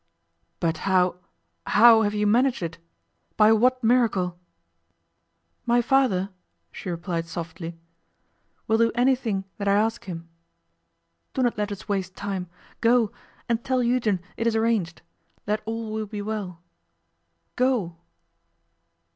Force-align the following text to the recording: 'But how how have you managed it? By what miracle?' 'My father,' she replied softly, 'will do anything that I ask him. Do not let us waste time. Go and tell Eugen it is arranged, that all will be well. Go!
'But 0.59 0.77
how 0.89 1.19
how 1.67 2.01
have 2.01 2.15
you 2.15 2.25
managed 2.25 2.63
it? 2.63 2.79
By 3.37 3.51
what 3.51 3.83
miracle?' 3.83 4.35
'My 5.67 5.83
father,' 5.83 6.31
she 6.71 6.89
replied 6.89 7.27
softly, 7.27 7.77
'will 8.67 8.79
do 8.79 8.91
anything 8.95 9.45
that 9.59 9.67
I 9.67 9.75
ask 9.75 10.05
him. 10.05 10.27
Do 11.35 11.43
not 11.43 11.55
let 11.55 11.71
us 11.71 11.87
waste 11.87 12.15
time. 12.15 12.47
Go 12.79 13.11
and 13.47 13.63
tell 13.63 13.83
Eugen 13.83 14.21
it 14.37 14.47
is 14.47 14.55
arranged, 14.55 15.03
that 15.45 15.61
all 15.65 15.91
will 15.91 16.07
be 16.07 16.23
well. 16.23 16.63
Go! 17.55 17.97